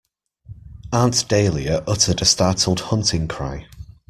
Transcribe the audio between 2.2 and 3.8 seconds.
a startled hunting cry.